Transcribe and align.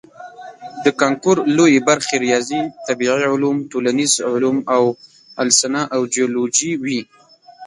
د 0.83 0.85
کانکور 0.99 1.37
لویې 1.57 1.79
برخې 1.89 2.15
ریاضي، 2.25 2.61
طبیعي 2.87 3.25
علوم، 3.33 3.57
ټولنیز 3.71 4.11
علوم 4.31 4.57
او 4.75 4.83
السنه 5.43 5.81
او 5.95 6.01
جیولوجي 6.13 6.71
وي. 6.83 7.01